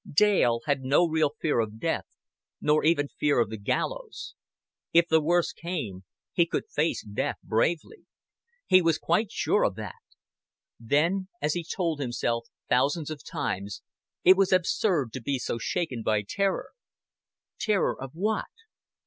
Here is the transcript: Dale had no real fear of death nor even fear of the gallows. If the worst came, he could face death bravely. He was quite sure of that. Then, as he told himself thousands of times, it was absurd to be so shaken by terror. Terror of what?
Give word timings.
Dale 0.11 0.61
had 0.65 0.81
no 0.81 1.05
real 1.07 1.35
fear 1.39 1.59
of 1.59 1.79
death 1.79 2.07
nor 2.59 2.83
even 2.83 3.07
fear 3.07 3.39
of 3.39 3.51
the 3.51 3.57
gallows. 3.59 4.33
If 4.93 5.07
the 5.07 5.21
worst 5.21 5.55
came, 5.55 6.05
he 6.33 6.47
could 6.47 6.67
face 6.71 7.03
death 7.05 7.37
bravely. 7.43 8.07
He 8.65 8.81
was 8.81 8.97
quite 8.97 9.31
sure 9.31 9.63
of 9.63 9.75
that. 9.75 10.01
Then, 10.79 11.27
as 11.39 11.53
he 11.53 11.63
told 11.63 11.99
himself 11.99 12.47
thousands 12.67 13.11
of 13.11 13.23
times, 13.23 13.83
it 14.23 14.35
was 14.35 14.51
absurd 14.51 15.13
to 15.13 15.21
be 15.21 15.37
so 15.37 15.59
shaken 15.59 16.01
by 16.01 16.23
terror. 16.23 16.71
Terror 17.59 17.95
of 17.95 18.13
what? 18.15 18.47